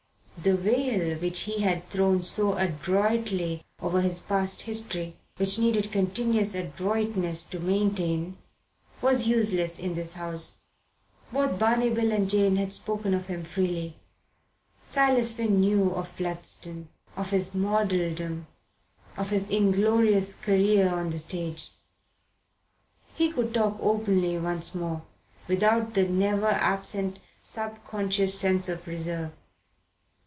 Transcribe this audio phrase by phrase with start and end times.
[0.43, 6.55] The veil which he had thrown so adroitly over his past history, which needed continuous
[6.55, 8.37] adroitness to maintain,
[9.03, 10.61] was useless in this house.
[11.31, 13.97] Both Barney Bill and Jane had spoken of him freely.
[14.89, 18.47] Silas Finn knew of Bludston, of his modeldom,
[19.17, 21.69] of his inglorious career on the stage.
[23.13, 25.03] He could talk openly once more,
[25.47, 29.33] without the never absent subconscious sense of reserve.